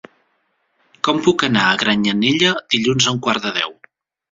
Com 1.07 1.21
puc 1.27 1.45
anar 1.49 1.67
a 1.67 1.77
Granyanella 1.85 2.55
dilluns 2.77 3.09
a 3.13 3.17
un 3.19 3.23
quart 3.29 3.49
de 3.49 3.55
deu? 3.63 3.79